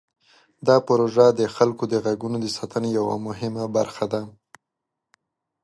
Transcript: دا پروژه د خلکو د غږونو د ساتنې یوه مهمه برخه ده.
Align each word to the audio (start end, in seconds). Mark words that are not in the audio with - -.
دا 0.67 0.75
پروژه 0.87 1.25
د 1.39 1.41
خلکو 1.55 1.83
د 1.93 1.95
غږونو 2.05 2.37
د 2.41 2.47
ساتنې 2.57 2.89
یوه 2.97 3.15
مهمه 3.27 3.65
برخه 3.77 4.05
ده. 4.13 4.21